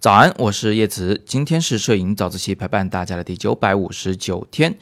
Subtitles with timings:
[0.00, 4.76] 早安，我是叶子，今天是摄影早自习陪伴大家的第九百五十九天。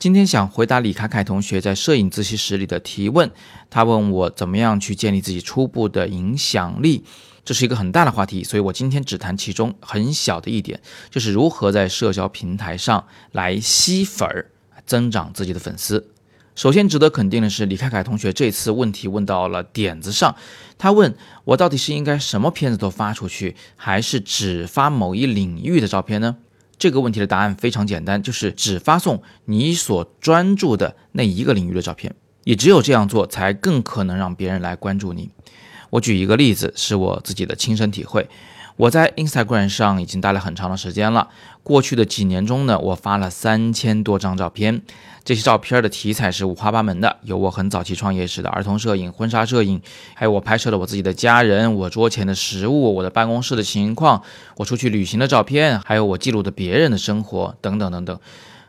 [0.00, 3.30] 今天想回答李凯凯同学在摄影自习室里的提问，
[3.70, 7.04] 他问我怎么样去建立自己初步的影响力，
[7.44, 14.50] 这是一个很大的话题，所以我今天只谈其中很小的一点，就是如何在社交平台上来吸粉儿，
[14.86, 16.10] 增长自己的粉丝。
[16.58, 20.34] 首先值得肯定的是，李凯凯同学这次问题问到了点子上。
[20.76, 21.14] 他问
[21.44, 26.36] 我到底是应该什么片子都发出去，还是只发某一领域的照片呢？
[26.76, 32.12] 这个问题的答案非常简单，就是只发送你所专注的那一个领域的照片。
[32.42, 35.30] 也只有这样做，才更可能让别人来关注你。
[35.90, 38.28] 我举一个例子，是我自己的亲身体会。
[38.78, 41.30] 我在 Instagram 上已经待了很长的时间了。
[41.64, 44.82] 过去的几年中呢，我发了三千多张照片。
[45.24, 49.82] 这些照片的题材是五花八门的，有我很早期创业时的儿童摄影、婚纱摄影，
[50.14, 54.22] 还有我拍摄了我自己的家人、我桌前的食物、我的办公室的情况、
[54.58, 58.16] 我出去旅行的照片，还有我记录的别人的生活等等等等。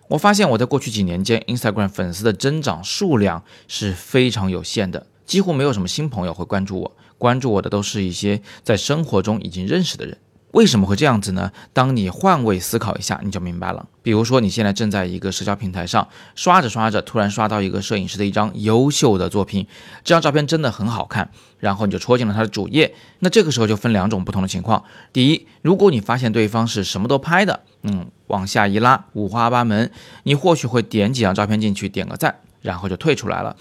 [0.08, 6.92] 我发现我在过去几年间，Instagram 粉丝的增长数量是非常有限的，几乎没有什么新朋友会关注我。
[7.20, 10.18] 关注我的都是一些在生活中已经认识的人，
[10.52, 11.52] 为什么会这样子呢？
[11.74, 13.86] 当你换位思考一下，你就明白了。
[14.02, 19.68] 比如说，你现在正在一个社交平台上刷着刷着，突然刷到一个摄影师的一张优秀的作品，
[20.04, 22.96] 这张照片真的很好看，然后你就戳进了他的主页。
[23.20, 29.92] 那这个时候就分两种不同的情况：第一，如果你发现对方是什么都拍的，嗯，往下一拉，五花八门，
[30.24, 33.56] 你或许会点几张照片进去，点个赞，然后就退出来了。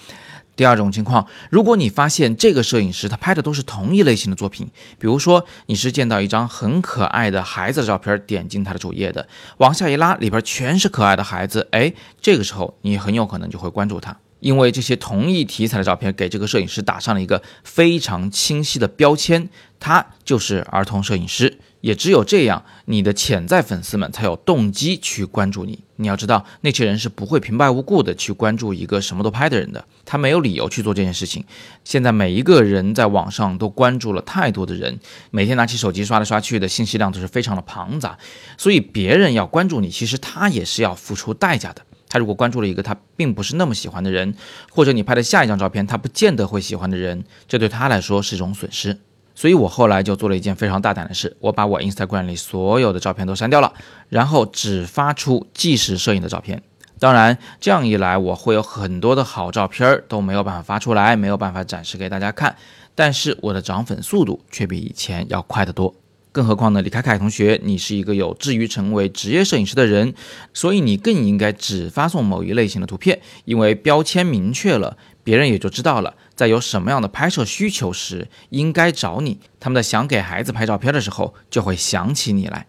[0.59, 19.49] 第二种情况，如果你发现这个摄影师他拍的都是同一类型的作品，比如说你是见到一张很可爱的孩子的照片，点进他的主页的，往下一拉，里边全是可爱的孩子，哎，这个时候你很有可能就会关注他，因为这些同一题材的照片给这个摄影师打上了一个非常清晰的标签，
[19.79, 21.61] 他就是儿童摄影师。
[21.81, 25.85] 也只有这样，你的潜在粉丝们才有动机去关注你。
[25.97, 31.45] 你要知道，那些人是不会平白无故的去关注一个什么都拍的人的，他没有理由去做这件事情。
[31.85, 38.17] 现在每一个人在网上都关注了太多的人，每天拿起手机刷来刷去的信息量都是非常的庞杂，
[38.57, 41.83] 所以别人要关注你，其实他也是要付出代价的。
[42.09, 44.35] 他如果关注了一个他并不是那么喜欢的人，
[44.71, 48.99] 或者你拍的下一张照片他不见得会喜欢的人，这对他来说是一种损失。
[49.39, 53.73] 所以我后来就做了一件非常大胆的事，我把我 Instagram 里所有的照片都删掉了，
[54.09, 56.61] 然后只发出纪实摄影的照片。
[56.99, 62.57] 当然，这样一来，我会有很多的好照片都没有办法发出来，没有办法展示给大家看。
[62.97, 65.95] 但是我的涨粉速度却比以前要快得多。
[66.39, 70.15] 更何况呢，李凯凯同学，你是一个有志于成为职业摄影师的人，
[70.55, 74.97] 所以你更应该只发送某一类型的图片，因为标签明确了。
[75.25, 79.41] 别人也就知道了，在有什么样的拍摄需求时，应该找你。
[79.59, 82.69] 他们在想给孩子拍照片的时候，就会想起你来。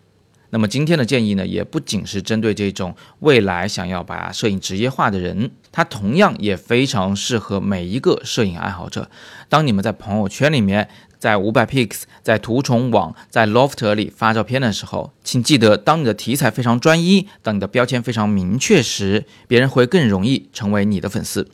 [0.49, 9.11] 那么今天的建议呢，也不仅是针对这种未来想要把摄影职业化的人，它同样也非常适合每一个摄影爱好者。
[9.47, 21.47] 当你们在朋友圈里面，在五百 pix，在图虫网，在 loft 里发照片的时候，请记得，当你的题材非常专一，当你的标签非常明确时，别人会更容易成为你的粉丝。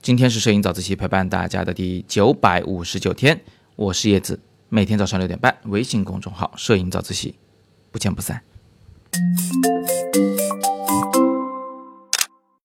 [0.00, 3.40] 今天是摄影早自习陪伴大家的第九百五十九天，
[3.76, 7.34] 我是叶子，每天早上六点半，微信公众号“摄影早自习”，
[7.90, 8.40] 不见不散。